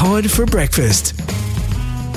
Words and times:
Todd 0.00 0.30
for 0.30 0.46
breakfast. 0.46 1.12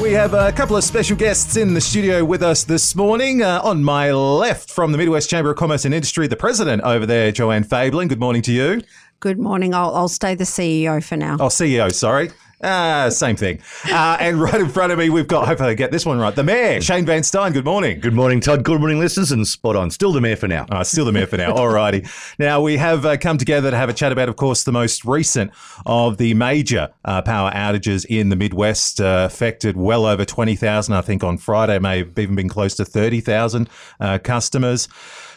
We 0.02 0.14
have 0.14 0.34
a 0.34 0.54
couple 0.54 0.78
of 0.78 0.86
special 0.86 1.18
guests 1.18 1.58
in 1.58 1.74
the 1.74 1.82
studio 1.82 2.24
with 2.24 2.42
us 2.42 2.64
this 2.64 2.96
morning. 2.96 3.42
Uh, 3.42 3.60
on 3.62 3.84
my 3.84 4.10
left, 4.10 4.72
from 4.72 4.94
the 4.94 4.98
Midwest 4.98 5.30
Chamber 5.30 5.52
of 5.52 5.58
Commerce 5.58 5.84
and 5.84 5.94
Industry, 5.94 6.28
the 6.28 6.38
president 6.38 6.82
over 6.84 7.06
there, 7.06 7.30
Joanne 7.34 7.66
Fabling. 7.66 8.08
Good 8.08 8.22
morning 8.22 8.42
to 8.44 8.54
you. 8.54 8.84
Good 9.20 9.38
morning. 9.38 9.74
I'll, 9.74 9.94
I'll 9.94 10.08
stay 10.08 10.34
the 10.34 10.46
CEO 10.46 11.04
for 11.04 11.18
now. 11.18 11.36
Oh, 11.42 11.48
CEO, 11.48 11.94
sorry. 11.94 12.32
Ah, 12.64 13.10
same 13.10 13.36
thing. 13.36 13.60
Uh, 13.92 14.16
and 14.22 14.42
right 14.42 14.56
in 14.56 14.70
front 14.70 14.94
of 14.94 14.98
me, 14.98 15.10
we've 15.10 15.28
got, 15.28 15.48
hopefully 15.48 15.72
I 15.72 15.74
get 15.74 15.92
this 15.92 16.06
one 16.06 16.18
right, 16.18 16.34
the 16.34 16.44
mayor, 16.44 16.80
Shane 16.80 17.06
Van 17.06 17.22
Styn. 17.22 17.52
Good 17.52 17.66
morning. 17.66 18.00
Good 18.00 18.14
morning, 18.14 18.40
Todd. 18.40 18.64
Good 18.64 18.80
morning, 18.80 19.00
listeners, 19.00 19.34
and 19.34 19.46
spot 19.46 19.76
on. 19.76 19.92
Still 19.92 20.14
the 20.14 20.22
mayor 20.22 20.38
for 20.38 20.48
now. 20.48 20.66
Uh, 20.70 20.82
still 20.84 21.04
the 21.04 21.12
mayor 21.12 21.28
for 21.28 21.36
now. 21.36 21.54
All 21.56 21.68
righty. 21.68 22.06
Now, 22.40 22.62
we 22.62 22.78
have 22.78 23.06
uh, 23.06 23.18
come 23.18 23.38
together 23.38 23.70
to 23.70 23.76
have 23.76 23.90
a 23.90 23.94
chat 23.94 24.14
about, 24.14 24.30
of 24.30 24.38
course, 24.38 24.64
the 24.64 24.72
most 24.72 25.04
recent 25.04 25.52
of 25.86 26.18
the 26.18 26.34
major 26.36 26.94
uh, 27.04 27.22
power 27.22 27.52
outages 27.52 28.06
in 28.06 28.30
the 28.30 28.38
Midwest, 28.38 29.02
uh, 29.02 29.28
affected 29.30 29.76
well 29.76 30.06
over 30.06 30.24
20,000. 30.24 30.94
I 30.94 31.02
think 31.02 31.22
on 31.22 31.38
Friday 31.38 31.78
may 31.80 31.98
have 32.00 32.18
even 32.18 32.36
been 32.36 32.50
close 32.50 32.76
to 32.76 32.86
30,000 32.86 33.70
uh, 34.00 34.20
customers. 34.20 34.88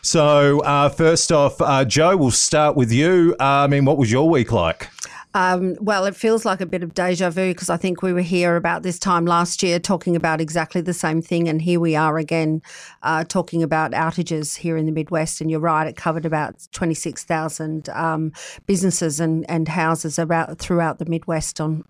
So, 0.02 0.60
uh, 0.60 0.90
first 0.90 1.32
off, 1.32 1.60
uh, 1.60 1.84
Jo, 1.84 2.16
we'll 2.16 2.30
start 2.30 2.76
with 2.76 2.92
you. 2.92 3.34
Uh, 3.40 3.44
I 3.44 3.66
mean, 3.66 3.84
what 3.84 3.98
was 3.98 4.12
your 4.12 4.28
week 4.28 4.52
like? 4.52 4.88
Um, 5.36 5.76
well, 5.82 6.06
it 6.06 6.16
feels 6.16 6.46
like 6.46 6.62
a 6.62 6.66
bit 6.66 6.82
of 6.82 6.94
deja 6.94 7.28
vu 7.28 7.50
because 7.52 7.68
I 7.68 7.76
think 7.76 8.00
we 8.00 8.14
were 8.14 8.22
here 8.22 8.56
about 8.56 8.82
this 8.82 8.98
time 8.98 9.26
last 9.26 9.62
year 9.62 9.78
talking 9.78 10.16
about 10.16 10.40
exactly 10.40 10.80
the 10.80 10.94
same 10.94 11.20
thing, 11.20 11.46
and 11.46 11.60
here 11.60 11.78
we 11.78 11.94
are 11.94 12.16
again 12.16 12.62
uh, 13.02 13.22
talking 13.22 13.62
about 13.62 13.90
outages 13.92 14.56
here 14.56 14.78
in 14.78 14.86
the 14.86 14.92
Midwest. 14.92 15.42
And 15.42 15.50
you're 15.50 15.60
right; 15.60 15.86
it 15.86 15.94
covered 15.94 16.24
about 16.24 16.66
26,000 16.72 17.90
um, 17.90 18.32
businesses 18.64 19.20
and, 19.20 19.44
and 19.50 19.68
houses 19.68 20.18
about 20.18 20.58
throughout 20.58 20.98
the 20.98 21.04
Midwest 21.04 21.60
on 21.60 21.84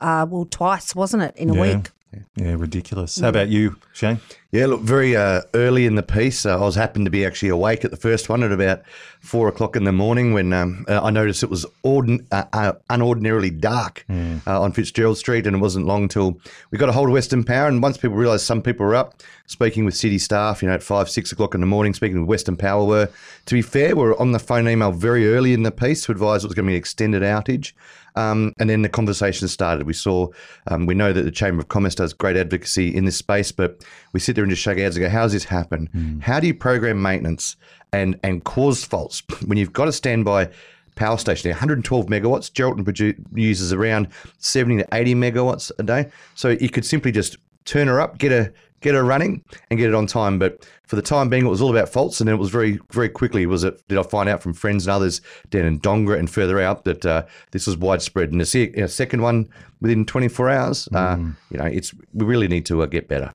uh, 0.00 0.26
well 0.28 0.44
twice, 0.50 0.96
wasn't 0.96 1.22
it, 1.22 1.36
in 1.36 1.50
a 1.50 1.54
Yeah. 1.54 1.76
week? 1.76 1.90
Yeah, 2.36 2.54
ridiculous. 2.56 3.18
How 3.18 3.28
about 3.28 3.48
you, 3.48 3.76
Shane? 3.92 4.20
Yeah, 4.50 4.64
look, 4.64 4.80
very 4.80 5.14
uh, 5.14 5.42
early 5.52 5.84
in 5.84 5.96
the 5.96 6.02
piece, 6.02 6.46
uh, 6.46 6.56
I 6.56 6.60
was 6.62 6.74
happened 6.74 7.04
to 7.04 7.10
be 7.10 7.26
actually 7.26 7.50
awake 7.50 7.84
at 7.84 7.90
the 7.90 7.98
first 7.98 8.30
one 8.30 8.42
at 8.42 8.50
about 8.50 8.80
four 9.20 9.46
o'clock 9.46 9.76
in 9.76 9.84
the 9.84 9.92
morning 9.92 10.32
when 10.32 10.54
um, 10.54 10.86
uh, 10.88 11.02
I 11.02 11.10
noticed 11.10 11.42
it 11.42 11.50
was 11.50 11.66
ordin- 11.84 12.24
uh, 12.32 12.44
uh, 12.54 12.72
unordinarily 12.88 13.50
dark 13.50 14.06
uh, 14.08 14.60
on 14.60 14.72
Fitzgerald 14.72 15.18
Street, 15.18 15.46
and 15.46 15.56
it 15.56 15.58
wasn't 15.58 15.84
long 15.84 16.04
until 16.04 16.40
we 16.70 16.78
got 16.78 16.88
a 16.88 16.92
hold 16.92 17.08
of 17.08 17.12
Western 17.12 17.44
Power. 17.44 17.68
And 17.68 17.82
once 17.82 17.98
people 17.98 18.16
realised 18.16 18.46
some 18.46 18.62
people 18.62 18.86
were 18.86 18.94
up, 18.94 19.22
speaking 19.46 19.84
with 19.84 19.94
city 19.94 20.18
staff, 20.18 20.62
you 20.62 20.68
know, 20.68 20.74
at 20.74 20.82
five, 20.82 21.10
six 21.10 21.30
o'clock 21.30 21.54
in 21.54 21.60
the 21.60 21.66
morning, 21.66 21.92
speaking 21.92 22.20
with 22.20 22.28
Western 22.28 22.56
Power, 22.56 22.86
were 22.86 23.10
to 23.44 23.54
be 23.54 23.60
fair, 23.60 23.94
we 23.94 24.02
were 24.02 24.18
on 24.18 24.32
the 24.32 24.38
phone 24.38 24.66
email 24.66 24.92
very 24.92 25.30
early 25.30 25.52
in 25.52 25.62
the 25.62 25.70
piece 25.70 26.06
to 26.06 26.12
advise 26.12 26.42
it 26.42 26.46
was 26.46 26.54
going 26.54 26.64
to 26.64 26.70
be 26.70 26.74
an 26.76 26.78
extended 26.78 27.22
outage. 27.22 27.72
Um, 28.18 28.52
and 28.58 28.68
then 28.68 28.82
the 28.82 28.88
conversation 28.88 29.46
started. 29.46 29.86
We 29.86 29.92
saw, 29.92 30.26
um, 30.66 30.86
we 30.86 30.94
know 30.94 31.12
that 31.12 31.22
the 31.22 31.30
Chamber 31.30 31.60
of 31.60 31.68
Commerce 31.68 31.94
does 31.94 32.12
great 32.12 32.36
advocacy 32.36 32.92
in 32.94 33.04
this 33.04 33.16
space, 33.16 33.52
but 33.52 33.84
we 34.12 34.18
sit 34.18 34.34
there 34.34 34.42
and 34.42 34.50
just 34.50 34.60
shake 34.60 34.76
our 34.78 34.82
heads 34.82 34.96
and 34.96 35.04
go, 35.04 35.08
how 35.08 35.22
does 35.22 35.32
this 35.32 35.44
happen? 35.44 35.88
How 36.20 36.40
do 36.40 36.48
you 36.48 36.54
program 36.54 37.00
maintenance 37.00 37.54
and, 37.92 38.18
and 38.24 38.42
cause 38.42 38.84
faults 38.84 39.22
when 39.46 39.56
you've 39.56 39.72
got 39.72 39.86
a 39.86 39.92
standby 39.92 40.50
power 40.96 41.16
station 41.16 41.48
112 41.50 42.06
megawatts? 42.06 42.50
Geraldton 42.50 42.84
produ- 42.84 43.24
uses 43.34 43.72
around 43.72 44.08
70 44.38 44.78
to 44.78 44.88
80 44.92 45.14
megawatts 45.14 45.70
a 45.78 45.84
day. 45.84 46.10
So 46.34 46.48
you 46.48 46.70
could 46.70 46.84
simply 46.84 47.12
just 47.12 47.36
turn 47.66 47.86
her 47.86 48.00
up, 48.00 48.18
get 48.18 48.32
her 48.32 48.52
get 48.80 48.94
her 48.94 49.04
running 49.04 49.44
and 49.70 49.78
get 49.78 49.88
it 49.88 49.94
on 49.94 50.06
time. 50.06 50.38
But 50.38 50.66
for 50.84 50.96
the 50.96 51.02
time 51.02 51.28
being, 51.28 51.46
it 51.46 51.48
was 51.48 51.60
all 51.60 51.70
about 51.70 51.88
faults, 51.88 52.20
and 52.20 52.28
then 52.28 52.34
it 52.34 52.38
was 52.38 52.50
very, 52.50 52.80
very 52.90 53.08
quickly. 53.08 53.46
Was 53.46 53.64
it? 53.64 53.86
Did 53.88 53.98
I 53.98 54.02
find 54.02 54.28
out 54.28 54.42
from 54.42 54.54
friends 54.54 54.86
and 54.86 54.94
others 54.94 55.20
down 55.50 55.64
in 55.64 55.80
Dongara 55.80 56.18
and 56.18 56.30
further 56.30 56.60
out 56.60 56.84
that 56.84 57.04
uh, 57.04 57.24
this 57.50 57.66
was 57.66 57.76
widespread? 57.76 58.32
And 58.32 58.54
you 58.54 58.72
know, 58.76 58.86
second 58.86 59.22
one 59.22 59.48
within 59.80 60.04
24 60.04 60.50
hours. 60.50 60.88
Uh, 60.92 61.18
you 61.50 61.58
know, 61.58 61.64
it's 61.64 61.94
we 62.14 62.24
really 62.24 62.48
need 62.48 62.66
to 62.66 62.82
uh, 62.82 62.86
get 62.86 63.08
better. 63.08 63.32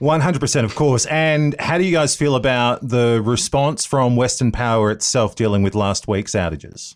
100%, 0.00 0.64
of 0.64 0.74
course. 0.74 1.06
And 1.06 1.54
how 1.58 1.76
do 1.76 1.84
you 1.84 1.92
guys 1.92 2.16
feel 2.16 2.36
about 2.36 2.86
the 2.86 3.20
response 3.24 3.84
from 3.84 4.16
Western 4.16 4.52
Power 4.52 4.90
itself 4.90 5.34
dealing 5.34 5.62
with 5.62 5.74
last 5.74 6.08
week's 6.08 6.32
outages? 6.32 6.94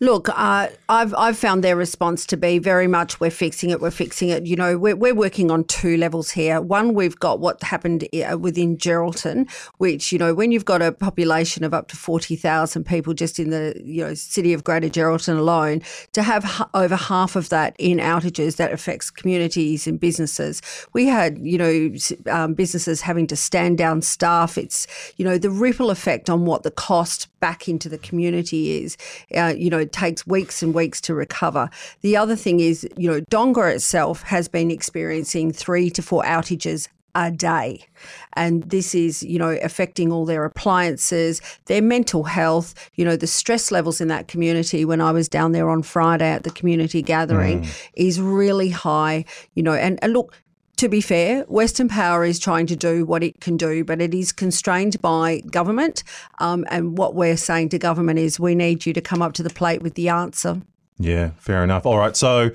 Look, 0.00 0.28
uh, 0.28 0.68
I've 0.88 1.14
I've 1.14 1.38
found 1.38 1.62
their 1.62 1.76
response 1.76 2.26
to 2.26 2.36
be 2.36 2.58
very 2.58 2.88
much 2.88 3.20
we're 3.20 3.30
fixing 3.30 3.70
it, 3.70 3.80
we're 3.80 3.92
fixing 3.92 4.28
it. 4.28 4.44
You 4.44 4.56
know, 4.56 4.76
we're, 4.76 4.96
we're 4.96 5.14
working 5.14 5.52
on 5.52 5.64
two 5.64 5.96
levels 5.96 6.30
here. 6.30 6.60
One, 6.60 6.94
we've 6.94 7.18
got 7.18 7.38
what 7.38 7.62
happened 7.62 8.08
uh, 8.12 8.36
within 8.36 8.76
Geraldton, 8.76 9.48
which 9.78 10.10
you 10.10 10.18
know, 10.18 10.34
when 10.34 10.50
you've 10.50 10.64
got 10.64 10.82
a 10.82 10.90
population 10.90 11.62
of 11.62 11.72
up 11.72 11.86
to 11.88 11.96
forty 11.96 12.34
thousand 12.34 12.84
people 12.84 13.14
just 13.14 13.38
in 13.38 13.50
the 13.50 13.80
you 13.84 14.02
know 14.02 14.14
city 14.14 14.52
of 14.52 14.64
Greater 14.64 14.88
Geraldton 14.88 15.38
alone, 15.38 15.80
to 16.12 16.24
have 16.24 16.44
h- 16.44 16.66
over 16.74 16.96
half 16.96 17.36
of 17.36 17.48
that 17.50 17.76
in 17.78 17.98
outages 17.98 18.56
that 18.56 18.72
affects 18.72 19.10
communities 19.10 19.86
and 19.86 20.00
businesses. 20.00 20.60
We 20.92 21.06
had 21.06 21.38
you 21.38 21.56
know 21.56 21.94
um, 22.32 22.54
businesses 22.54 23.00
having 23.00 23.28
to 23.28 23.36
stand 23.36 23.78
down 23.78 24.02
staff. 24.02 24.58
It's 24.58 24.88
you 25.16 25.24
know 25.24 25.38
the 25.38 25.50
ripple 25.50 25.90
effect 25.90 26.28
on 26.28 26.46
what 26.46 26.64
the 26.64 26.72
cost 26.72 27.28
back 27.38 27.68
into 27.68 27.88
the 27.88 27.98
community 27.98 28.82
is. 28.82 28.96
Uh, 29.36 29.54
you 29.56 29.70
know, 29.70 29.78
it 29.78 29.92
takes 29.92 30.26
weeks 30.26 30.62
and 30.62 30.74
weeks 30.74 31.00
to 31.02 31.14
recover. 31.14 31.68
The 32.02 32.16
other 32.16 32.36
thing 32.36 32.60
is, 32.60 32.86
you 32.96 33.10
know, 33.10 33.20
Dongara 33.30 33.74
itself 33.74 34.22
has 34.22 34.48
been 34.48 34.70
experiencing 34.70 35.52
three 35.52 35.90
to 35.90 36.02
four 36.02 36.22
outages 36.24 36.88
a 37.14 37.30
day. 37.30 37.86
And 38.34 38.64
this 38.64 38.94
is, 38.94 39.22
you 39.22 39.38
know, 39.38 39.56
affecting 39.62 40.10
all 40.10 40.24
their 40.24 40.44
appliances, 40.44 41.40
their 41.66 41.80
mental 41.80 42.24
health, 42.24 42.74
you 42.94 43.04
know, 43.04 43.16
the 43.16 43.26
stress 43.26 43.70
levels 43.70 44.00
in 44.00 44.08
that 44.08 44.26
community. 44.26 44.84
When 44.84 45.00
I 45.00 45.12
was 45.12 45.28
down 45.28 45.52
there 45.52 45.70
on 45.70 45.82
Friday 45.82 46.28
at 46.28 46.42
the 46.42 46.50
community 46.50 47.02
gathering 47.02 47.66
is 47.94 48.20
really 48.20 48.70
high, 48.70 49.24
you 49.54 49.62
know, 49.62 49.74
and, 49.74 49.98
and 50.02 50.12
look, 50.12 50.34
to 50.76 50.88
be 50.88 51.00
fair, 51.00 51.42
Western 51.44 51.88
Power 51.88 52.24
is 52.24 52.38
trying 52.38 52.66
to 52.66 52.76
do 52.76 53.04
what 53.04 53.22
it 53.22 53.40
can 53.40 53.56
do, 53.56 53.84
but 53.84 54.00
it 54.00 54.14
is 54.14 54.32
constrained 54.32 55.00
by 55.00 55.40
government. 55.50 56.02
Um, 56.40 56.64
and 56.68 56.98
what 56.98 57.14
we're 57.14 57.36
saying 57.36 57.70
to 57.70 57.78
government 57.78 58.18
is 58.18 58.40
we 58.40 58.54
need 58.54 58.84
you 58.84 58.92
to 58.92 59.00
come 59.00 59.22
up 59.22 59.34
to 59.34 59.42
the 59.42 59.50
plate 59.50 59.82
with 59.82 59.94
the 59.94 60.08
answer. 60.08 60.62
Yeah, 60.98 61.30
fair 61.38 61.62
enough. 61.62 61.86
All 61.86 61.98
right. 61.98 62.16
So, 62.16 62.50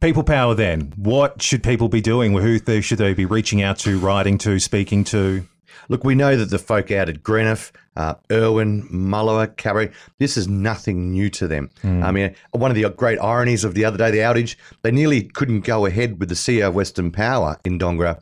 people 0.00 0.22
power 0.22 0.54
then. 0.54 0.92
What 0.96 1.42
should 1.42 1.62
people 1.62 1.88
be 1.88 2.00
doing? 2.00 2.32
Who 2.32 2.80
should 2.80 2.98
they 2.98 3.14
be 3.14 3.26
reaching 3.26 3.62
out 3.62 3.78
to, 3.80 3.98
writing 3.98 4.38
to, 4.38 4.58
speaking 4.58 5.04
to? 5.04 5.46
Look, 5.88 6.04
we 6.04 6.14
know 6.14 6.36
that 6.36 6.50
the 6.50 6.58
folk 6.58 6.90
out 6.90 7.08
at 7.08 7.22
Greenough, 7.22 7.72
uh, 7.96 8.14
Irwin, 8.30 8.88
Mullewa, 8.88 9.54
Kalbarri, 9.56 9.92
this 10.18 10.36
is 10.36 10.48
nothing 10.48 11.12
new 11.12 11.30
to 11.30 11.46
them. 11.46 11.70
I 12.02 12.10
mean, 12.10 12.34
one 12.50 12.70
of 12.70 12.76
the 12.76 12.88
great 12.90 13.18
ironies 13.18 13.64
of 13.64 13.74
the 13.74 13.84
other 13.84 13.98
day, 13.98 14.10
the 14.10 14.18
outage, 14.18 14.56
they 14.82 14.90
nearly 14.90 15.22
couldn't 15.22 15.60
go 15.60 15.86
ahead 15.86 16.18
with 16.18 16.28
the 16.28 16.34
CEO 16.34 16.68
of 16.68 16.74
Western 16.74 17.10
Power 17.10 17.58
in 17.64 17.78
Dongara 17.78 18.20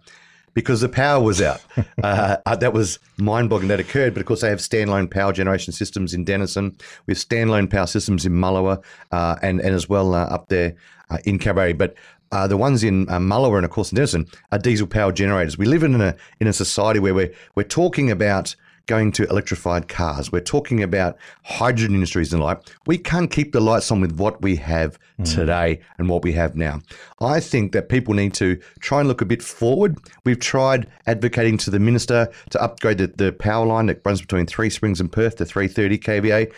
because 0.55 0.81
the 0.81 0.89
power 0.89 1.23
was 1.23 1.41
out. 1.41 1.61
uh, 2.03 2.37
uh, 2.45 2.57
that 2.57 2.73
was 2.73 2.99
mind 3.17 3.51
boggling 3.51 3.69
that 3.69 3.81
occurred, 3.81 4.15
but 4.15 4.21
of 4.21 4.27
course, 4.27 4.43
they 4.43 4.49
have 4.49 4.59
standalone 4.59 5.11
power 5.11 5.33
generation 5.33 5.73
systems 5.73 6.15
in 6.15 6.25
Denison. 6.25 6.77
We 7.07 7.13
have 7.13 7.19
standalone 7.19 7.71
power 7.71 7.87
systems 7.87 8.27
in 8.27 8.33
Mullewa 8.33 8.83
uh, 9.11 9.37
and, 9.43 9.61
and 9.61 9.75
as 9.75 9.89
well 9.89 10.15
uh, 10.15 10.25
up 10.25 10.49
there 10.49 10.75
uh, 11.11 11.19
in 11.25 11.39
Kalbarri. 11.39 11.77
But 11.77 11.95
uh, 12.33 12.47
the 12.47 12.57
ones 12.57 12.83
in 12.83 13.09
uh, 13.09 13.19
Mullewa 13.19 13.57
and 13.57 13.65
of 13.65 13.71
course 13.71 13.93
in 13.93 13.97
Denison 13.97 14.27
are 14.51 14.59
diesel 14.59 14.87
power 14.87 15.13
generators. 15.13 15.57
We 15.57 15.67
live 15.67 15.83
in 15.83 16.01
a 16.01 16.17
in 16.41 16.49
a 16.49 16.53
society 16.53 16.99
where 16.99 17.15
we're 17.15 17.33
we're 17.55 17.63
talking 17.63 18.11
about 18.11 18.57
going 18.87 19.13
to 19.13 19.25
electrified 19.29 19.89
cars. 19.89 20.33
We're 20.33 20.41
talking 20.41 20.83
about 20.83 21.17
hydrogen 21.45 21.95
industries 21.95 22.33
and 22.33 22.43
the 22.43 22.47
like. 22.47 22.61
We 22.87 22.99
can't 22.99 23.31
keep 23.31 23.53
the 23.53 23.61
lights 23.61 23.93
on 23.93 24.01
with 24.01 24.19
what 24.19 24.43
we 24.43 24.57
have 24.57 24.99
today 25.25 25.81
and 25.99 26.09
what 26.09 26.25
we 26.25 26.33
have 26.33 26.57
now. 26.57 26.81
I 27.21 27.39
think 27.39 27.73
that 27.73 27.89
people 27.89 28.15
need 28.15 28.35
to 28.35 28.61
try 28.81 28.99
and 28.99 29.09
look 29.09 29.21
a 29.21 29.25
bit 29.25 29.41
forward. 29.43 29.99
We've 30.25 30.41
tried 30.41 30.89
advocating 31.07 31.59
to 31.59 31.71
the 31.71 31.79
minister 31.79 32.29
to 32.51 32.61
upgrade 32.61 32.99
the, 32.99 33.07
the 33.07 33.33
power 33.33 33.65
line 33.65 33.87
that 33.87 34.01
runs 34.05 34.21
between 34.21 34.47
Three 34.47 34.69
Springs 34.69 35.01
and 35.01 35.13
Perth 35.13 35.37
to 35.37 35.45
330 35.45 35.99
kVA 35.99 36.53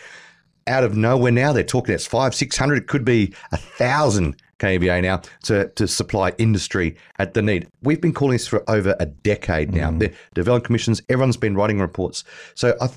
out 0.67 0.83
of 0.83 0.97
nowhere 0.97 1.31
now 1.31 1.53
they're 1.53 1.63
talking 1.63 1.93
it's 1.93 2.07
five 2.07 2.33
six 2.33 2.57
hundred 2.57 2.79
it 2.79 2.87
could 2.87 3.05
be 3.05 3.31
a 3.51 3.57
thousand 3.57 4.35
kVA 4.59 5.01
now 5.01 5.21
to, 5.43 5.69
to 5.69 5.87
supply 5.87 6.31
industry 6.37 6.95
at 7.19 7.33
the 7.33 7.41
need. 7.41 7.67
We've 7.81 8.01
been 8.01 8.13
calling 8.13 8.33
this 8.33 8.47
for 8.47 8.63
over 8.69 8.95
a 8.99 9.05
decade 9.05 9.73
now. 9.73 9.91
Mm. 9.91 9.99
The 9.99 10.13
development 10.33 10.65
commissions, 10.65 11.01
everyone's 11.09 11.37
been 11.37 11.55
writing 11.55 11.79
reports. 11.79 12.23
So 12.53 12.75
I, 12.79 12.89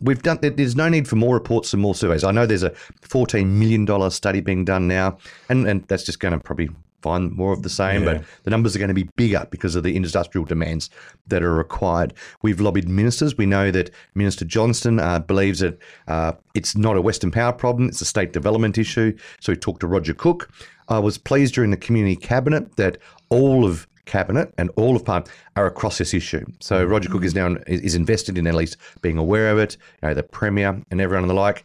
we've 0.00 0.22
done. 0.22 0.38
There's 0.42 0.76
no 0.76 0.88
need 0.88 1.08
for 1.08 1.16
more 1.16 1.34
reports 1.34 1.72
and 1.72 1.80
more 1.80 1.94
surveys. 1.94 2.24
I 2.24 2.32
know 2.32 2.46
there's 2.46 2.62
a 2.62 2.70
14 3.02 3.58
million 3.58 3.84
dollar 3.84 4.10
study 4.10 4.40
being 4.40 4.64
done 4.64 4.88
now, 4.88 5.18
and 5.48 5.66
and 5.66 5.86
that's 5.88 6.04
just 6.04 6.20
going 6.20 6.32
to 6.32 6.40
probably 6.40 6.68
find 7.02 7.32
more 7.32 7.52
of 7.52 7.62
the 7.62 7.68
same, 7.68 8.02
Yeah. 8.02 8.14
but 8.14 8.24
the 8.44 8.50
numbers 8.50 8.74
are 8.74 8.78
going 8.78 8.88
to 8.88 8.94
be 8.94 9.08
bigger 9.16 9.46
because 9.50 9.76
of 9.76 9.82
the 9.82 9.94
industrial 9.96 10.44
demands 10.44 10.90
that 11.28 11.42
are 11.42 11.54
required. 11.54 12.14
We've 12.42 12.60
lobbied 12.60 12.88
ministers. 12.88 13.36
We 13.36 13.46
know 13.46 13.70
that 13.70 13.90
Minister 14.14 14.44
Johnston 14.44 14.98
uh, 14.98 15.20
believes 15.20 15.60
that 15.60 15.78
uh, 16.08 16.32
it's 16.54 16.76
not 16.76 16.96
a 16.96 17.00
Western 17.02 17.30
Power 17.30 17.52
problem, 17.52 17.88
it's 17.88 18.00
a 18.00 18.04
state 18.06 18.32
development 18.32 18.78
issue. 18.78 19.16
So 19.40 19.52
we 19.52 19.56
talked 19.56 19.80
to 19.80 19.86
Roger 19.86 20.14
Cook. 20.14 20.50
I 20.88 20.98
was 20.98 21.18
pleased 21.18 21.54
during 21.54 21.70
the 21.70 21.76
community 21.76 22.16
cabinet 22.16 22.76
that 22.76 22.98
all 23.28 23.64
of 23.64 23.86
cabinet 24.06 24.54
and 24.56 24.70
all 24.76 24.94
of 24.94 25.04
Parliament 25.04 25.30
are 25.56 25.66
across 25.66 25.98
this 25.98 26.14
issue. 26.14 26.44
So 26.60 26.84
Roger 26.84 27.08
Cook 27.08 27.24
is 27.24 27.34
now 27.34 27.56
is 27.66 27.94
invested 27.96 28.38
in 28.38 28.46
at 28.46 28.54
least 28.54 28.76
being 29.02 29.18
aware 29.18 29.50
of 29.50 29.58
it. 29.58 29.76
You 30.02 30.08
know, 30.08 30.14
the 30.14 30.22
premier 30.22 30.80
and 30.90 31.00
everyone 31.00 31.24
and 31.24 31.30
the 31.30 31.34
like. 31.34 31.64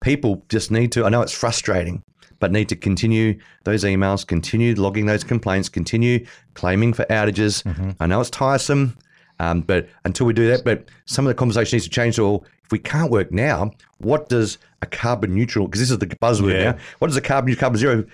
People 0.00 0.44
just 0.48 0.70
need 0.70 0.90
to. 0.92 1.04
I 1.04 1.10
know 1.10 1.22
it's 1.22 1.32
frustrating, 1.32 2.02
but 2.42 2.50
need 2.50 2.68
to 2.68 2.74
continue 2.74 3.38
those 3.62 3.84
emails, 3.84 4.26
continue 4.26 4.74
logging 4.74 5.06
those 5.06 5.22
complaints, 5.22 5.68
continue 5.68 6.26
claiming 6.54 6.92
for 6.92 7.04
outages. 7.04 7.62
I 8.00 8.06
know 8.06 8.20
it's 8.20 8.30
tiresome, 8.30 8.96
um, 9.38 9.60
but 9.60 9.88
until 10.04 10.26
we 10.26 10.32
do 10.32 10.48
that, 10.48 10.64
but 10.64 10.88
some 11.04 11.24
of 11.24 11.28
the 11.30 11.34
conversation 11.36 11.76
needs 11.76 11.84
to 11.84 11.90
change. 11.90 12.16
So 12.16 12.42
if 12.64 12.72
we 12.72 12.80
can't 12.80 13.12
work 13.12 13.30
now, 13.30 13.70
what 13.98 14.28
does 14.28 14.58
a 14.82 14.86
carbon 14.86 15.32
neutral, 15.36 15.68
because 15.68 15.80
this 15.80 15.92
is 15.92 15.98
the 15.98 16.06
buzzword 16.08 16.54
Yeah. 16.54 16.72
now, 16.72 16.78
what 16.98 17.06
does 17.06 17.16
a 17.16 17.20
carbon, 17.20 17.54
carbon 17.54 17.78
zero 17.78 18.04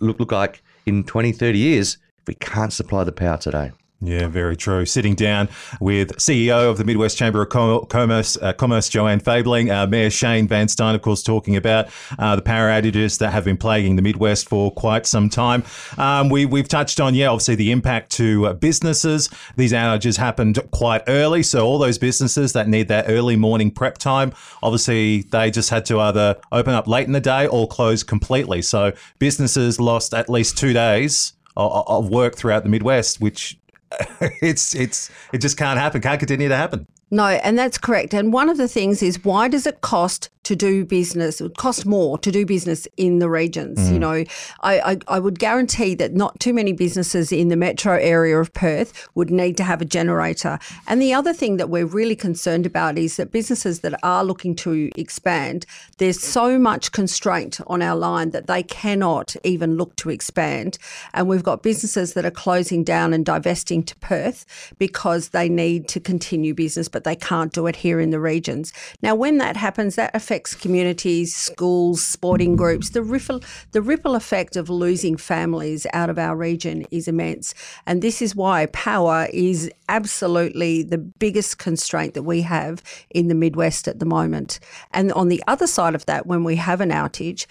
look, 0.00 0.18
look 0.18 0.32
like 0.32 0.64
in 0.84 1.04
20, 1.04 1.30
30 1.30 1.56
years 1.56 1.98
if 2.18 2.26
we 2.26 2.34
can't 2.34 2.72
supply 2.72 3.04
the 3.04 3.12
power 3.12 3.36
today? 3.36 3.70
Yeah, 4.02 4.28
very 4.28 4.56
true. 4.56 4.84
Sitting 4.84 5.14
down 5.14 5.48
with 5.80 6.18
CEO 6.18 6.68
of 6.70 6.76
the 6.76 6.84
Midwest 6.84 7.16
Chamber 7.16 7.40
of 7.40 7.48
Com- 7.48 7.86
Commerce, 7.86 8.36
uh, 8.36 8.52
Commerce 8.52 8.90
Joanne 8.90 9.20
Fabling, 9.20 9.70
uh, 9.70 9.86
Mayor 9.86 10.10
Shane 10.10 10.46
Van 10.46 10.68
Styn, 10.68 10.94
of 10.94 11.00
course, 11.00 11.22
talking 11.22 11.56
about 11.56 11.88
uh, 12.18 12.36
the 12.36 12.42
power 12.42 12.68
outages 12.68 13.18
that 13.20 13.32
have 13.32 13.46
been 13.46 13.56
plaguing 13.56 13.96
the 13.96 14.02
Midwest 14.02 14.50
for 14.50 14.70
quite 14.70 15.06
some 15.06 15.30
time. 15.30 15.64
Um, 15.96 16.28
we, 16.28 16.44
we've 16.44 16.68
touched 16.68 17.00
on, 17.00 17.14
yeah, 17.14 17.28
obviously 17.28 17.54
the 17.54 17.72
impact 17.72 18.12
to 18.12 18.48
uh, 18.48 18.52
businesses. 18.52 19.30
These 19.56 19.72
outages 19.72 20.18
happened 20.18 20.58
quite 20.72 21.02
early, 21.08 21.42
so 21.42 21.66
all 21.66 21.78
those 21.78 21.96
businesses 21.96 22.52
that 22.52 22.68
need 22.68 22.88
that 22.88 23.06
early 23.08 23.36
morning 23.36 23.70
prep 23.70 23.96
time, 23.96 24.34
obviously 24.62 25.22
they 25.22 25.50
just 25.50 25.70
had 25.70 25.86
to 25.86 26.00
either 26.00 26.36
open 26.52 26.74
up 26.74 26.86
late 26.86 27.06
in 27.06 27.12
the 27.12 27.20
day 27.20 27.46
or 27.46 27.66
close 27.66 28.02
completely. 28.02 28.60
So 28.60 28.92
businesses 29.18 29.80
lost 29.80 30.12
at 30.12 30.28
least 30.28 30.58
two 30.58 30.74
days 30.74 31.32
of 31.56 32.10
work 32.10 32.36
throughout 32.36 32.62
the 32.62 32.68
Midwest, 32.68 33.18
which 33.18 33.58
it's 34.42 34.74
it's 34.74 35.10
it 35.32 35.38
just 35.38 35.56
can't 35.56 35.78
happen. 35.78 36.00
Can't 36.00 36.18
continue 36.18 36.48
to 36.48 36.56
happen. 36.56 36.86
No, 37.10 37.26
and 37.26 37.56
that's 37.56 37.78
correct. 37.78 38.14
And 38.14 38.32
one 38.32 38.48
of 38.48 38.56
the 38.56 38.66
things 38.66 39.00
is 39.00 39.24
why 39.24 39.46
does 39.46 39.64
it 39.64 39.80
cost 39.80 40.28
to 40.42 40.56
do 40.56 40.84
business? 40.84 41.40
It 41.40 41.44
would 41.44 41.56
cost 41.56 41.86
more 41.86 42.18
to 42.18 42.30
do 42.32 42.44
business 42.44 42.86
in 42.96 43.20
the 43.20 43.28
regions. 43.28 43.90
You 43.90 43.98
mm. 43.98 44.00
know, 44.00 44.24
I, 44.60 44.80
I, 44.92 44.98
I 45.08 45.18
would 45.20 45.38
guarantee 45.38 45.94
that 45.96 46.14
not 46.14 46.38
too 46.40 46.52
many 46.52 46.72
businesses 46.72 47.30
in 47.30 47.48
the 47.48 47.56
metro 47.56 47.94
area 47.94 48.38
of 48.38 48.52
Perth 48.52 49.08
would 49.14 49.30
need 49.30 49.56
to 49.56 49.64
have 49.64 49.80
a 49.80 49.84
generator. 49.84 50.58
And 50.88 51.00
the 51.00 51.14
other 51.14 51.32
thing 51.32 51.58
that 51.58 51.68
we're 51.68 51.86
really 51.86 52.16
concerned 52.16 52.66
about 52.66 52.98
is 52.98 53.16
that 53.16 53.30
businesses 53.30 53.80
that 53.80 53.98
are 54.04 54.24
looking 54.24 54.56
to 54.56 54.90
expand, 54.96 55.66
there's 55.98 56.20
so 56.20 56.58
much 56.58 56.90
constraint 56.90 57.60
on 57.68 57.82
our 57.82 57.96
line 57.96 58.30
that 58.30 58.48
they 58.48 58.62
cannot 58.64 59.36
even 59.44 59.76
look 59.76 59.94
to 59.96 60.10
expand. 60.10 60.78
And 61.12 61.28
we've 61.28 61.44
got 61.44 61.62
businesses 61.62 62.14
that 62.14 62.24
are 62.24 62.30
closing 62.32 62.82
down 62.82 63.12
and 63.12 63.24
divesting 63.24 63.84
to 63.84 63.96
Perth 63.96 64.74
because 64.78 65.28
they 65.28 65.48
need 65.48 65.88
to 65.88 66.00
continue 66.00 66.52
business, 66.54 66.88
but 66.96 67.04
they 67.04 67.14
can't 67.14 67.52
do 67.52 67.66
it 67.66 67.76
here 67.76 68.00
in 68.00 68.08
the 68.08 68.18
regions. 68.18 68.72
Now, 69.02 69.14
when 69.14 69.36
that 69.36 69.54
happens, 69.54 69.96
that 69.96 70.16
affects 70.16 70.54
communities, 70.54 71.36
schools, 71.36 72.02
sporting 72.02 72.56
groups. 72.56 72.88
The 72.88 73.02
ripple, 73.02 73.42
the 73.72 73.82
ripple 73.82 74.14
effect 74.14 74.56
of 74.56 74.70
losing 74.70 75.18
families 75.18 75.86
out 75.92 76.08
of 76.08 76.18
our 76.18 76.34
region 76.34 76.86
is 76.90 77.06
immense. 77.06 77.52
And 77.86 78.00
this 78.00 78.22
is 78.22 78.34
why 78.34 78.64
power 78.72 79.28
is 79.30 79.70
absolutely 79.90 80.84
the 80.84 80.96
biggest 80.96 81.58
constraint 81.58 82.14
that 82.14 82.22
we 82.22 82.40
have 82.40 82.82
in 83.10 83.28
the 83.28 83.34
Midwest 83.34 83.88
at 83.88 83.98
the 83.98 84.06
moment. 84.06 84.58
And 84.92 85.12
on 85.12 85.28
the 85.28 85.44
other 85.46 85.66
side 85.66 85.94
of 85.94 86.06
that, 86.06 86.26
when 86.26 86.44
we 86.44 86.56
have 86.56 86.80
an 86.80 86.88
outage, 86.88 87.44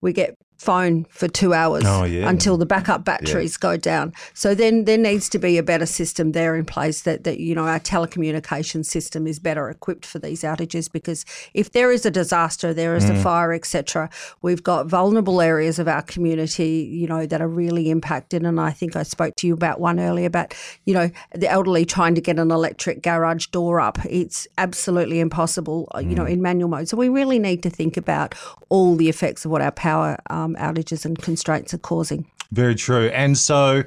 we 0.00 0.14
get 0.14 0.38
phone 0.58 1.04
for 1.10 1.28
two 1.28 1.52
hours 1.54 1.84
Oh, 1.86 2.04
yeah. 2.04 2.28
until 2.28 2.56
the 2.56 2.66
backup 2.66 3.04
batteries 3.04 3.56
go 3.56 3.76
down. 3.76 4.12
So 4.34 4.54
then 4.54 4.84
there 4.84 4.98
needs 4.98 5.28
to 5.30 5.38
be 5.38 5.58
a 5.58 5.62
better 5.62 5.86
system 5.86 6.32
there 6.32 6.56
in 6.56 6.64
place 6.64 7.02
that, 7.02 7.24
that 7.24 7.40
you 7.40 7.54
know 7.54 7.66
our 7.66 7.80
telecommunication 7.80 8.84
system 8.84 9.26
is 9.26 9.38
better 9.38 9.68
equipped 9.68 10.06
for 10.06 10.18
these 10.18 10.42
outages 10.42 10.90
because 10.90 11.24
if 11.54 11.72
there 11.72 11.90
is 11.92 12.06
a 12.06 12.10
disaster, 12.10 12.72
there 12.72 12.96
is 12.96 13.04
Mm. 13.04 13.18
a 13.18 13.22
fire, 13.22 13.52
etc., 13.52 14.08
we've 14.42 14.62
got 14.62 14.86
vulnerable 14.86 15.40
areas 15.40 15.78
of 15.78 15.86
our 15.88 16.02
community, 16.02 16.88
you 16.90 17.06
know, 17.06 17.26
that 17.26 17.40
are 17.40 17.48
really 17.48 17.90
impacted. 17.90 18.42
And 18.44 18.60
I 18.60 18.70
think 18.70 18.96
I 18.96 19.02
spoke 19.02 19.34
to 19.36 19.46
you 19.46 19.54
about 19.54 19.80
one 19.80 20.00
earlier 20.00 20.26
about, 20.26 20.54
you 20.84 20.94
know, 20.94 21.10
the 21.34 21.48
elderly 21.48 21.84
trying 21.84 22.14
to 22.14 22.20
get 22.20 22.38
an 22.38 22.50
electric 22.50 23.02
garage 23.02 23.46
door 23.46 23.80
up. 23.80 23.98
It's 24.08 24.46
absolutely 24.58 25.20
impossible, 25.20 25.88
uh, 25.94 25.98
you 26.00 26.14
know, 26.14 26.24
in 26.24 26.40
manual 26.42 26.68
mode. 26.68 26.88
So 26.88 26.96
we 26.96 27.08
really 27.08 27.38
need 27.38 27.62
to 27.62 27.70
think 27.70 27.96
about 27.96 28.34
all 28.68 28.96
the 28.96 29.08
effects 29.08 29.44
of 29.44 29.50
what 29.50 29.62
our 29.62 29.70
power 29.70 30.18
um, 30.30 30.45
outages 30.54 31.04
and 31.04 31.18
constraints 31.18 31.74
are 31.74 31.78
causing. 31.78 32.30
Very 32.52 32.74
true. 32.74 33.08
And 33.08 33.36
so, 33.36 33.82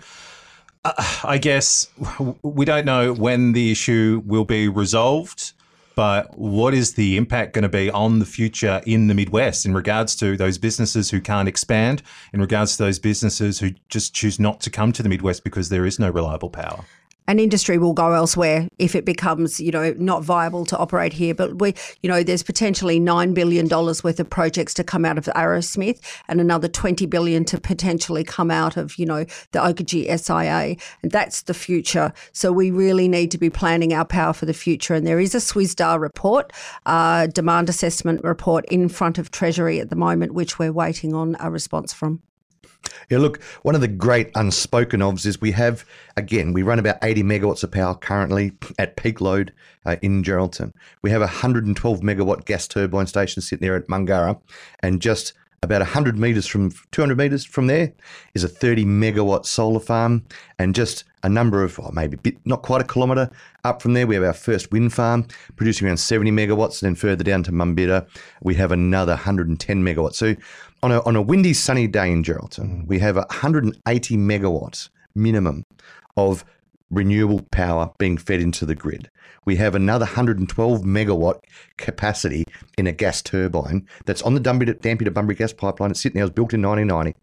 uh, 0.85 1.19
I 1.23 1.37
guess 1.37 1.89
we 2.43 2.65
don't 2.65 2.85
know 2.85 3.13
when 3.13 3.53
the 3.53 3.71
issue 3.71 4.21
will 4.25 4.45
be 4.45 4.67
resolved. 4.67 5.53
But 5.95 6.37
what 6.37 6.73
is 6.73 6.93
the 6.93 7.17
impact 7.17 7.53
going 7.53 7.63
to 7.63 7.67
be 7.69 7.91
on 7.91 8.19
the 8.19 8.25
future 8.25 8.81
in 8.85 9.07
the 9.07 9.13
Midwest 9.13 9.65
in 9.65 9.73
regards 9.73 10.15
to 10.17 10.37
those 10.37 10.57
businesses 10.57 11.09
who 11.09 11.19
can't 11.19 11.49
expand, 11.49 12.03
in 12.31 12.39
regards 12.39 12.77
to 12.77 12.83
those 12.83 12.99
businesses 12.99 13.59
who 13.59 13.71
just 13.89 14.13
choose 14.13 14.39
not 14.39 14.61
to 14.61 14.69
come 14.69 14.93
to 14.93 15.03
the 15.03 15.09
Midwest 15.09 15.43
because 15.43 15.67
there 15.67 15.85
is 15.85 15.99
no 15.99 16.09
reliable 16.09 16.49
power? 16.49 16.85
An 17.29 17.37
industry 17.37 17.77
will 17.77 17.93
go 17.93 18.13
elsewhere 18.13 18.67
if 18.79 18.95
it 18.95 19.05
becomes, 19.05 19.59
you 19.59 19.69
know, 19.69 19.93
not 19.99 20.23
viable 20.23 20.65
to 20.65 20.75
operate 20.75 21.13
here. 21.13 21.35
But 21.35 21.59
we, 21.59 21.75
you 22.01 22.09
know, 22.09 22.23
there's 22.23 22.41
potentially 22.41 22.99
nine 22.99 23.35
billion 23.35 23.67
dollars 23.67 24.03
worth 24.03 24.19
of 24.19 24.27
projects 24.27 24.73
to 24.73 24.83
come 24.83 25.05
out 25.05 25.19
of 25.19 25.25
Arrowsmith, 25.25 25.99
and 26.27 26.41
another 26.41 26.67
twenty 26.67 27.05
billion 27.05 27.45
to 27.45 27.61
potentially 27.61 28.23
come 28.23 28.49
out 28.49 28.77
of, 28.77 28.97
you 28.97 29.05
know, 29.05 29.25
the 29.51 29.59
Oakajee 29.59 30.07
SIA, 30.19 30.75
and 31.03 31.11
that's 31.11 31.43
the 31.43 31.53
future. 31.53 32.11
So 32.31 32.51
we 32.51 32.71
really 32.71 33.07
need 33.07 33.29
to 33.29 33.37
be 33.37 33.51
planning 33.51 33.93
our 33.93 34.05
power 34.05 34.33
for 34.33 34.47
the 34.47 34.53
future. 34.55 34.95
And 34.95 35.05
there 35.05 35.19
is 35.19 35.35
a 35.35 35.39
SWISDAR 35.39 36.01
report, 36.01 36.51
uh, 36.87 37.27
demand 37.27 37.69
assessment 37.69 38.23
report 38.23 38.65
in 38.71 38.89
front 38.89 39.19
of 39.19 39.29
Treasury 39.29 39.79
at 39.79 39.91
the 39.91 39.95
moment, 39.95 40.33
which 40.33 40.57
we're 40.57 40.73
waiting 40.73 41.13
on 41.13 41.37
a 41.39 41.51
response 41.51 41.93
from. 41.93 42.23
Yeah, 43.09 43.17
look, 43.17 43.41
one 43.63 43.75
of 43.75 43.81
the 43.81 43.87
great 43.87 44.29
unspoken 44.35 44.99
ofs 44.99 45.25
is 45.25 45.41
we 45.41 45.51
have, 45.53 45.85
again, 46.15 46.53
we 46.53 46.63
run 46.63 46.79
about 46.79 46.97
80 47.01 47.23
megawatts 47.23 47.63
of 47.63 47.71
power 47.71 47.95
currently 47.95 48.51
at 48.77 48.97
peak 48.97 49.19
load 49.19 49.51
uh, 49.85 49.95
in 50.01 50.23
Geraldton. 50.23 50.73
We 51.01 51.09
have 51.11 51.21
a 51.21 51.25
112 51.25 52.01
megawatt 52.01 52.45
gas 52.45 52.67
turbine 52.67 53.07
station 53.07 53.41
sitting 53.41 53.65
there 53.65 53.75
at 53.75 53.87
Mungarra, 53.87 54.39
and 54.81 55.01
just 55.01 55.33
about 55.61 55.81
100 55.81 56.17
metres 56.17 56.47
from 56.47 56.71
200 56.91 57.17
metres 57.17 57.43
from 57.45 57.67
there 57.67 57.91
is 58.33 58.43
a 58.43 58.47
30 58.47 58.85
megawatt 58.85 59.45
solar 59.45 59.79
farm, 59.79 60.25
and 60.57 60.75
just 60.75 61.03
a 61.23 61.29
number 61.29 61.63
of, 61.63 61.79
oh, 61.79 61.91
maybe 61.91 62.15
bit, 62.15 62.37
not 62.45 62.61
quite 62.61 62.81
a 62.81 62.85
kilometre 62.85 63.29
up 63.63 63.81
from 63.81 63.93
there, 63.93 64.07
we 64.07 64.15
have 64.15 64.23
our 64.23 64.33
first 64.33 64.71
wind 64.71 64.93
farm 64.93 65.27
producing 65.57 65.87
around 65.87 65.97
70 65.97 66.31
megawatts. 66.31 66.81
And 66.81 66.89
then 66.89 66.95
further 66.95 67.23
down 67.23 67.43
to 67.43 67.51
Mumbida, 67.51 68.07
we 68.41 68.55
have 68.55 68.71
another 68.71 69.13
110 69.13 69.83
megawatts. 69.83 70.15
So 70.15 70.35
on 70.81 70.91
a, 70.91 71.01
on 71.03 71.15
a 71.15 71.21
windy, 71.21 71.53
sunny 71.53 71.87
day 71.87 72.11
in 72.11 72.23
Geraldton, 72.23 72.85
we 72.87 72.99
have 72.99 73.15
180 73.15 74.17
megawatts 74.17 74.89
minimum 75.15 75.65
of 76.15 76.45
renewable 76.89 77.41
power 77.51 77.91
being 77.97 78.17
fed 78.17 78.39
into 78.39 78.65
the 78.65 78.75
grid. 78.75 79.09
We 79.45 79.55
have 79.57 79.75
another 79.75 80.05
112 80.05 80.81
megawatt 80.81 81.43
capacity 81.77 82.45
in 82.77 82.87
a 82.87 82.91
gas 82.91 83.21
turbine 83.21 83.87
that's 84.05 84.21
on 84.21 84.33
the 84.33 84.39
Dampier 84.39 84.73
to 84.73 85.11
Bunbury 85.11 85.35
gas 85.35 85.53
pipeline. 85.53 85.91
It's 85.91 86.01
sitting 86.01 86.15
there. 86.15 86.23
It 86.23 86.29
was 86.29 86.35
built 86.35 86.53
in 86.53 86.61
1990. 86.61 87.17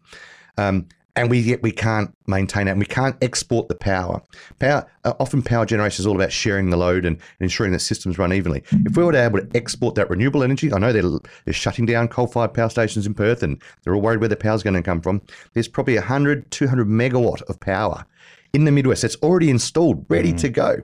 Um, 0.59 0.89
and 1.17 1.31
we 1.31 1.39
yet 1.39 1.63
we 1.63 1.73
can't 1.73 2.15
maintain 2.27 2.69
it, 2.69 2.73
and 2.73 2.81
we 2.81 2.87
can't 2.87 3.17
export 3.23 3.69
the 3.69 3.75
power. 3.75 4.23
Power 4.59 4.87
uh, 5.05 5.15
often 5.19 5.43
power 5.43 5.65
generation 5.65 6.03
is 6.03 6.07
all 6.07 6.15
about 6.15 6.31
sharing 6.31 6.71
the 6.71 6.77
load 6.77 7.05
and, 7.05 7.19
ensuring 7.41 7.73
that 7.73 7.81
systems 7.81 8.19
run 8.19 8.33
evenly. 8.33 8.63
If 8.71 8.97
we 8.97 9.05
were 9.05 9.15
able 9.15 9.41
to 9.41 9.49
export 9.57 9.95
that 9.95 10.11
renewable 10.11 10.43
energy, 10.43 10.73
I 10.73 10.79
know 10.79 10.93
they're, 10.93 11.19
they're 11.45 11.55
shutting 11.55 11.87
down 11.87 12.09
coal-fired 12.09 12.55
power 12.55 12.69
stations 12.69 13.07
in 13.07 13.15
Perth, 13.15 13.43
and 13.43 13.61
they're 13.83 13.95
all 13.95 14.03
worried 14.03 14.21
where 14.21 14.29
the 14.29 14.37
power's 14.37 14.63
going 14.63 14.75
to 14.75 14.83
come 14.83 15.01
from. 15.01 15.23
There's 15.55 15.69
probably 15.69 15.95
100, 15.95 16.51
200 16.51 16.87
megawatt 16.87 17.43
of 17.43 17.59
power 17.61 18.05
in 18.53 18.65
the 18.65 18.73
Midwest 18.73 19.03
that's 19.03 19.17
already 19.17 19.51
installed, 19.51 20.07
ready 20.09 20.33
to 20.35 20.49
go, 20.49 20.77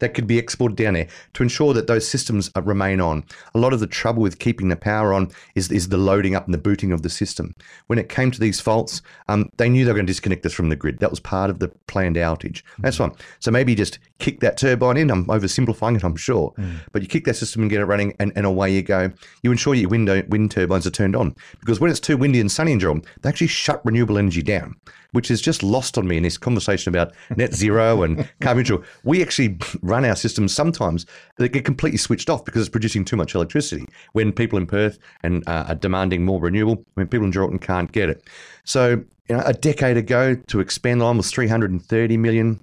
that 0.00 0.14
could 0.14 0.26
be 0.26 0.38
exported 0.38 0.76
down 0.76 0.94
there 0.94 1.08
to 1.34 1.42
ensure 1.42 1.74
that 1.74 1.88
those 1.88 2.06
systems 2.06 2.50
uh, 2.56 2.62
remain 2.62 3.00
on. 3.00 3.24
A 3.54 3.58
lot 3.58 3.72
of 3.72 3.80
the 3.80 3.86
trouble 3.86 4.22
with 4.22 4.38
keeping 4.38 4.68
the 4.68 4.76
power 4.76 5.12
on 5.12 5.30
is, 5.54 5.72
is 5.72 5.88
the 5.88 5.96
loading 5.96 6.36
up 6.36 6.44
and 6.44 6.54
the 6.54 6.58
booting 6.58 6.92
of 6.92 7.02
the 7.02 7.10
system. 7.10 7.52
When 7.88 7.98
it 7.98 8.08
came 8.08 8.30
to 8.30 8.38
these 8.38 8.60
faults, 8.60 9.02
um, 9.28 9.50
they 9.56 9.68
knew 9.68 9.84
they 9.84 9.90
were 9.90 9.96
going 9.96 10.06
to 10.06 10.10
disconnect 10.12 10.46
us 10.46 10.52
from 10.52 10.68
the 10.68 10.76
grid. 10.76 11.00
That 11.00 11.10
was 11.10 11.20
part 11.20 11.50
of 11.50 11.58
the 11.58 11.68
planned 11.88 12.16
outage. 12.16 12.62
That's 12.78 12.98
fine. 12.98 13.12
So 13.40 13.50
maybe 13.50 13.74
just 13.74 13.98
kick 14.18 14.40
that 14.40 14.56
turbine 14.56 14.96
in. 14.96 15.10
I'm 15.10 15.26
oversimplifying 15.26 15.96
it, 15.96 16.04
I'm 16.04 16.16
sure. 16.16 16.54
But 16.92 17.02
you 17.02 17.08
kick 17.08 17.24
that 17.24 17.34
system 17.34 17.62
and 17.62 17.70
get 17.70 17.80
it 17.80 17.86
running, 17.86 18.14
and, 18.20 18.32
and 18.36 18.46
away 18.46 18.72
you 18.72 18.82
go. 18.82 19.10
You 19.42 19.50
ensure 19.50 19.74
your 19.74 19.88
window, 19.88 20.22
wind 20.28 20.52
turbines 20.52 20.86
are 20.86 20.90
turned 20.90 21.16
on. 21.16 21.34
Because 21.60 21.80
when 21.80 21.90
it's 21.90 22.00
too 22.00 22.16
windy 22.16 22.40
and 22.40 22.50
sunny 22.50 22.72
in 22.72 22.78
Durham, 22.78 23.02
they 23.22 23.28
actually 23.28 23.48
shut 23.48 23.84
renewable 23.84 24.18
energy 24.18 24.42
down, 24.42 24.76
which 25.12 25.30
is 25.30 25.40
just 25.40 25.62
lost 25.62 25.96
on 25.96 26.06
me 26.06 26.16
in 26.16 26.22
this 26.22 26.36
conversation 26.36 26.90
about 26.90 27.12
net 27.36 27.54
zero 27.54 28.02
and 28.04 28.28
carbon 28.40 28.58
neutral. 28.58 28.84
We 29.04 29.22
actually 29.22 29.58
run 29.82 30.04
our 30.04 30.16
systems 30.16 30.54
sometimes 30.54 31.06
that 31.36 31.50
get 31.50 31.64
completely 31.64 31.98
switched 31.98 32.28
off 32.28 32.44
because 32.44 32.62
it's 32.62 32.70
producing 32.70 33.04
too 33.04 33.16
much 33.16 33.34
electricity 33.34 33.86
when 34.12 34.32
people 34.32 34.58
in 34.58 34.66
Perth 34.66 34.98
and 35.22 35.46
uh, 35.48 35.66
are 35.68 35.74
demanding 35.74 36.24
more 36.24 36.40
renewable, 36.40 36.84
when 36.94 37.08
people 37.08 37.26
in 37.26 37.32
Geraldton 37.32 37.60
can't 37.60 37.92
get 37.92 38.08
it. 38.08 38.22
So, 38.64 39.02
you 39.28 39.36
know, 39.36 39.42
a 39.44 39.52
decade 39.52 39.96
ago 39.96 40.34
to 40.34 40.60
expand 40.60 41.00
the 41.00 41.04
line 41.04 41.16
was 41.16 41.30
330 41.30 42.16
million. 42.16 42.60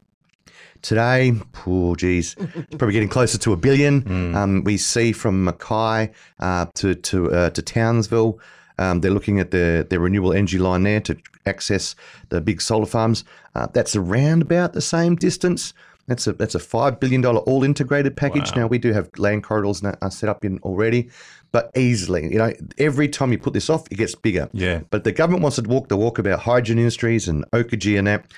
Today, 0.82 1.34
oh 1.66 1.96
geez, 1.96 2.36
it's 2.38 2.76
probably 2.76 2.94
getting 2.94 3.10
closer 3.10 3.40
to 3.40 3.54
a 3.54 3.58
billion. 3.58 4.04
Um, 4.36 4.64
we 4.66 4.78
see 4.78 5.14
from 5.14 5.46
Mackay 5.46 6.12
uh, 6.40 6.66
to 6.76 6.94
to 6.94 7.32
uh, 7.32 7.50
to 7.52 7.62
Townsville 7.62 8.40
Um, 8.78 9.02
they're 9.02 9.12
looking 9.12 9.40
at 9.40 9.52
the 9.52 9.86
their 9.90 10.00
renewable 10.00 10.34
energy 10.34 10.60
line 10.60 10.84
there 10.84 11.02
to 11.02 11.18
access 11.46 11.96
the 12.30 12.42
big 12.42 12.62
solar 12.62 12.86
farms. 12.86 13.24
Uh, 13.54 13.68
that's 13.74 13.96
around 13.96 14.42
about 14.42 14.74
the 14.74 14.82
same 14.82 15.16
distance. 15.16 15.74
That's 16.08 16.28
a 16.28 16.34
that's 16.34 16.56
a 16.56 16.60
five 16.60 17.00
billion 17.00 17.22
dollar 17.22 17.40
all 17.40 17.64
integrated 17.64 18.16
package. 18.16 18.56
Now 18.56 18.68
we 18.68 18.78
do 18.78 18.94
have 18.94 19.10
land 19.18 19.44
corridors 19.44 19.82
now, 19.82 19.96
are 20.02 20.12
set 20.12 20.30
up 20.30 20.46
in 20.46 20.60
already, 20.60 21.10
but 21.52 21.72
easily, 21.76 22.32
you 22.32 22.38
know, 22.38 22.54
every 22.78 23.08
time 23.08 23.32
you 23.32 23.40
put 23.40 23.54
this 23.54 23.70
off, 23.70 23.88
it 23.90 23.96
gets 23.96 24.14
bigger. 24.14 24.50
Yeah. 24.54 24.82
But 24.92 25.04
the 25.04 25.12
government 25.12 25.42
wants 25.42 25.56
to 25.56 25.64
walk 25.64 25.88
the 25.88 25.98
walk 25.98 26.20
about 26.20 26.42
hydrogen 26.42 26.78
industries 26.78 27.28
and 27.28 27.50
Oakajee 27.52 27.98
and 27.98 28.08
that. 28.08 28.32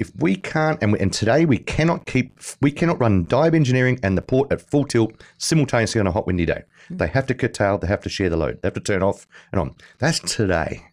If 0.00 0.10
we 0.16 0.34
can't, 0.34 0.82
and, 0.82 0.94
we, 0.94 0.98
and 0.98 1.12
today 1.12 1.44
we 1.44 1.58
cannot 1.58 2.06
keep, 2.06 2.40
we 2.62 2.72
cannot 2.72 2.98
run 2.98 3.26
Dive 3.26 3.54
Engineering 3.54 4.00
and 4.02 4.16
the 4.16 4.22
port 4.22 4.50
at 4.50 4.62
full 4.62 4.86
tilt 4.86 5.12
simultaneously 5.36 6.00
on 6.00 6.06
a 6.06 6.10
hot 6.10 6.26
windy 6.26 6.46
day. 6.46 6.62
They 6.88 7.06
have 7.06 7.26
to 7.26 7.34
curtail, 7.34 7.76
they 7.76 7.86
have 7.86 8.00
to 8.00 8.08
share 8.08 8.30
the 8.30 8.36
load, 8.38 8.62
they 8.62 8.66
have 8.66 8.74
to 8.74 8.80
turn 8.80 9.02
off 9.02 9.26
and 9.52 9.60
on. 9.60 9.74
That's 9.98 10.18
today. 10.18 10.86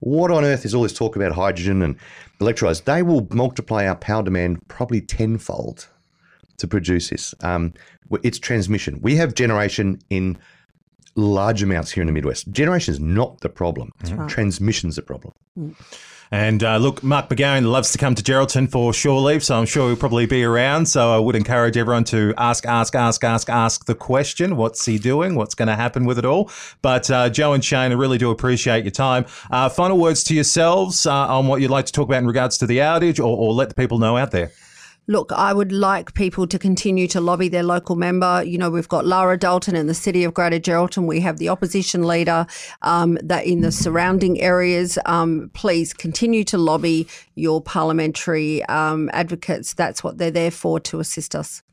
What 0.00 0.30
on 0.30 0.44
earth 0.44 0.64
is 0.64 0.74
all 0.74 0.82
this 0.82 0.94
talk 0.94 1.14
about 1.14 1.32
hydrogen 1.32 1.82
and 1.82 1.96
electrolyzers? 2.40 2.84
They 2.84 3.02
will 3.02 3.28
multiply 3.30 3.86
our 3.86 3.96
power 3.96 4.22
demand 4.22 4.66
probably 4.66 5.02
tenfold 5.02 5.86
to 6.56 6.66
produce 6.66 7.10
this. 7.10 7.34
Um, 7.42 7.74
it's 8.22 8.38
transmission. 8.38 8.98
We 9.02 9.14
have 9.16 9.34
generation 9.34 10.00
in 10.10 10.38
large 11.14 11.62
amounts 11.62 11.90
here 11.92 12.02
in 12.02 12.06
the 12.06 12.12
Midwest. 12.12 12.50
Generation 12.50 12.92
is 12.92 13.00
not 13.00 13.40
the 13.40 13.48
problem. 13.48 13.92
Transmission's 14.28 14.96
the 14.96 15.02
problem. 15.02 15.34
And 16.32 16.64
uh, 16.64 16.78
look, 16.78 17.02
Mark 17.02 17.28
McGowan 17.28 17.66
loves 17.66 17.92
to 17.92 17.98
come 17.98 18.14
to 18.14 18.22
Geraldton 18.22 18.70
for 18.70 18.94
shore 18.94 19.20
leave, 19.20 19.44
so 19.44 19.58
I'm 19.58 19.66
sure 19.66 19.88
he'll 19.88 19.96
probably 19.98 20.24
be 20.24 20.42
around. 20.42 20.86
So 20.86 21.14
I 21.14 21.18
would 21.18 21.36
encourage 21.36 21.76
everyone 21.76 22.04
to 22.04 22.32
ask, 22.38 22.64
ask, 22.64 22.94
ask, 22.94 23.22
ask, 23.22 23.50
ask 23.50 23.84
the 23.84 23.94
question 23.94 24.56
what's 24.56 24.86
he 24.86 24.98
doing? 24.98 25.34
What's 25.34 25.54
going 25.54 25.68
to 25.68 25.76
happen 25.76 26.06
with 26.06 26.18
it 26.18 26.24
all? 26.24 26.50
But 26.80 27.10
uh, 27.10 27.28
Jo 27.28 27.52
and 27.52 27.62
Shane, 27.62 27.92
I 27.92 27.96
really 27.96 28.16
do 28.16 28.30
appreciate 28.30 28.82
your 28.82 28.92
time. 28.92 29.26
Uh, 29.50 29.68
final 29.68 29.98
words 29.98 30.24
to 30.24 30.34
yourselves 30.34 31.04
uh, 31.04 31.12
on 31.12 31.48
what 31.48 31.60
you'd 31.60 31.70
like 31.70 31.84
to 31.84 31.92
talk 31.92 32.08
about 32.08 32.22
in 32.22 32.26
regards 32.26 32.56
to 32.58 32.66
the 32.66 32.78
outage 32.78 33.18
or, 33.18 33.24
or 33.24 33.52
let 33.52 33.68
the 33.68 33.74
people 33.74 33.98
know 33.98 34.16
out 34.16 34.30
there. 34.30 34.52
Look, 35.08 35.32
I 35.32 35.52
would 35.52 35.72
like 35.72 36.14
people 36.14 36.46
to 36.46 36.58
continue 36.60 37.08
to 37.08 37.20
lobby 37.20 37.48
their 37.48 37.64
local 37.64 37.96
member. 37.96 38.44
You 38.44 38.56
know, 38.56 38.70
we've 38.70 38.88
got 38.88 39.04
Lara 39.04 39.36
Dalton 39.36 39.74
in 39.74 39.88
the 39.88 39.94
city 39.94 40.22
of 40.22 40.32
Greater 40.32 40.60
Geraldton. 40.60 41.06
We 41.06 41.18
have 41.20 41.38
the 41.38 41.48
opposition 41.48 42.06
leader 42.06 42.46
um, 42.82 43.18
that 43.20 43.44
in 43.44 43.62
the 43.62 43.72
surrounding 43.72 44.40
areas. 44.40 44.98
Um, 45.04 45.50
please 45.54 45.92
continue 45.92 46.44
to 46.44 46.56
lobby 46.56 47.08
your 47.34 47.60
parliamentary 47.60 48.62
um, 48.66 49.10
advocates. 49.12 49.74
That's 49.74 50.04
what 50.04 50.18
they're 50.18 50.30
there 50.30 50.52
for 50.52 50.78
to 50.80 51.00
assist 51.00 51.34
us. 51.34 51.64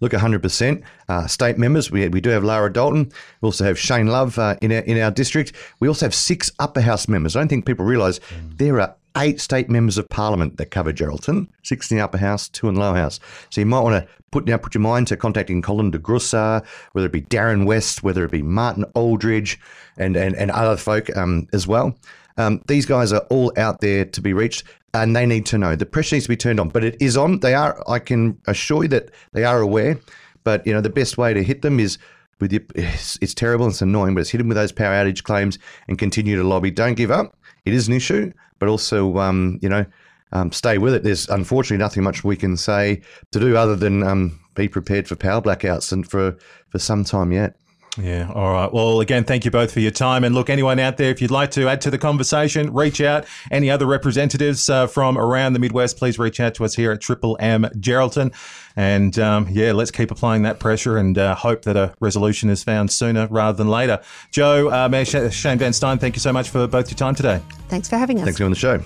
Look, 0.00 0.12
100%. 0.12 0.82
Uh, 1.08 1.26
state 1.26 1.58
members, 1.58 1.90
we, 1.90 2.06
we 2.08 2.20
do 2.20 2.30
have 2.30 2.44
Lara 2.44 2.70
Dalton. 2.70 3.10
We 3.40 3.46
also 3.46 3.64
have 3.64 3.78
Shane 3.78 4.08
Love 4.08 4.38
uh, 4.38 4.56
in, 4.60 4.70
our, 4.72 4.80
in 4.80 5.00
our 5.00 5.10
district. 5.10 5.52
We 5.80 5.88
also 5.88 6.04
have 6.04 6.14
six 6.14 6.50
upper 6.58 6.82
house 6.82 7.08
members. 7.08 7.34
I 7.34 7.40
don't 7.40 7.48
think 7.48 7.64
people 7.64 7.86
realise 7.86 8.20
there 8.56 8.80
are 8.80 8.94
eight 9.16 9.40
state 9.40 9.70
members 9.70 9.98
of 9.98 10.08
parliament 10.08 10.56
that 10.56 10.70
cover 10.70 10.92
Geraldton, 10.92 11.48
six 11.62 11.90
in 11.90 11.96
the 11.96 12.02
upper 12.02 12.18
house, 12.18 12.48
two 12.48 12.68
in 12.68 12.74
the 12.74 12.80
lower 12.80 12.96
house. 12.96 13.20
So 13.50 13.60
you 13.60 13.66
might 13.66 13.80
want 13.80 14.04
to 14.04 14.12
put 14.30 14.46
now 14.46 14.56
put 14.56 14.74
your 14.74 14.82
mind 14.82 15.06
to 15.08 15.16
contacting 15.16 15.62
Colin 15.62 15.90
de 15.90 15.98
Grussa, 15.98 16.64
whether 16.92 17.06
it 17.06 17.12
be 17.12 17.22
Darren 17.22 17.66
West, 17.66 18.02
whether 18.02 18.24
it 18.24 18.30
be 18.30 18.42
Martin 18.42 18.84
Aldridge, 18.94 19.58
and 19.96 20.16
and, 20.16 20.34
and 20.36 20.50
other 20.50 20.76
folk 20.76 21.14
um, 21.16 21.48
as 21.52 21.66
well. 21.66 21.96
Um, 22.36 22.62
these 22.66 22.86
guys 22.86 23.12
are 23.12 23.24
all 23.30 23.52
out 23.56 23.80
there 23.80 24.04
to 24.04 24.20
be 24.20 24.32
reached, 24.32 24.64
and 24.92 25.14
they 25.14 25.26
need 25.26 25.46
to 25.46 25.58
know 25.58 25.76
the 25.76 25.86
pressure 25.86 26.16
needs 26.16 26.24
to 26.24 26.30
be 26.30 26.36
turned 26.36 26.58
on. 26.58 26.68
But 26.68 26.84
it 26.84 26.96
is 27.00 27.16
on. 27.16 27.40
They 27.40 27.54
are. 27.54 27.82
I 27.88 28.00
can 28.00 28.40
assure 28.46 28.82
you 28.82 28.88
that 28.88 29.10
they 29.32 29.44
are 29.44 29.60
aware. 29.60 29.98
But 30.42 30.66
you 30.66 30.72
know 30.72 30.80
the 30.80 30.90
best 30.90 31.16
way 31.16 31.32
to 31.32 31.42
hit 31.42 31.62
them 31.62 31.78
is 31.78 31.98
with 32.40 32.52
your. 32.52 32.62
It's, 32.74 33.18
it's 33.22 33.34
terrible. 33.34 33.66
and 33.66 33.72
It's 33.72 33.82
annoying, 33.82 34.14
but 34.14 34.22
it's 34.22 34.30
hit 34.30 34.38
them 34.38 34.48
with 34.48 34.56
those 34.56 34.72
power 34.72 34.92
outage 34.92 35.22
claims 35.22 35.58
and 35.86 35.98
continue 35.98 36.36
to 36.36 36.44
lobby. 36.44 36.70
Don't 36.70 36.94
give 36.94 37.10
up. 37.10 37.36
It 37.64 37.74
is 37.74 37.88
an 37.88 37.94
issue, 37.94 38.32
but 38.58 38.68
also 38.68 39.18
um, 39.18 39.58
you 39.62 39.68
know 39.68 39.84
um, 40.32 40.52
stay 40.52 40.78
with 40.78 40.94
it. 40.94 41.02
There's 41.02 41.28
unfortunately 41.28 41.82
nothing 41.82 42.02
much 42.02 42.24
we 42.24 42.36
can 42.36 42.56
say 42.56 43.02
to 43.32 43.40
do 43.40 43.56
other 43.56 43.76
than 43.76 44.02
um, 44.02 44.40
be 44.54 44.68
prepared 44.68 45.08
for 45.08 45.16
power 45.16 45.40
blackouts 45.40 45.92
and 45.92 46.08
for 46.08 46.36
for 46.68 46.78
some 46.78 47.04
time 47.04 47.32
yet. 47.32 47.56
Yeah. 48.00 48.30
All 48.34 48.52
right. 48.52 48.72
Well, 48.72 49.00
again, 49.00 49.24
thank 49.24 49.44
you 49.44 49.50
both 49.50 49.72
for 49.72 49.80
your 49.80 49.90
time. 49.90 50.24
And 50.24 50.34
look, 50.34 50.50
anyone 50.50 50.78
out 50.78 50.96
there, 50.96 51.10
if 51.10 51.22
you'd 51.22 51.30
like 51.30 51.50
to 51.52 51.68
add 51.68 51.80
to 51.82 51.90
the 51.90 51.98
conversation, 51.98 52.72
reach 52.72 53.00
out. 53.00 53.24
Any 53.50 53.70
other 53.70 53.86
representatives 53.86 54.68
uh, 54.68 54.86
from 54.86 55.16
around 55.16 55.52
the 55.52 55.58
Midwest, 55.58 55.96
please 55.96 56.18
reach 56.18 56.40
out 56.40 56.54
to 56.54 56.64
us 56.64 56.74
here 56.74 56.92
at 56.92 57.00
Triple 57.00 57.36
M 57.40 57.64
Geraldton. 57.76 58.34
And 58.76 59.16
um, 59.18 59.46
yeah, 59.50 59.72
let's 59.72 59.92
keep 59.92 60.10
applying 60.10 60.42
that 60.42 60.58
pressure 60.58 60.96
and 60.96 61.16
uh, 61.16 61.34
hope 61.34 61.62
that 61.62 61.76
a 61.76 61.94
resolution 62.00 62.50
is 62.50 62.64
found 62.64 62.90
sooner 62.90 63.28
rather 63.28 63.56
than 63.56 63.68
later. 63.68 64.00
Jo, 64.32 64.70
uh, 64.70 64.88
Mayor 64.88 65.04
Shane 65.04 65.58
Van 65.58 65.72
Styn, 65.72 65.98
thank 65.98 66.16
you 66.16 66.20
so 66.20 66.32
much 66.32 66.50
for 66.50 66.66
both 66.66 66.90
your 66.90 66.98
time 66.98 67.14
today. 67.14 67.40
Thanks 67.68 67.88
for 67.88 67.96
having 67.96 68.18
us. 68.18 68.24
Thanks 68.24 68.38
for 68.38 68.42
doing 68.42 68.52
the 68.52 68.58
show. 68.58 68.82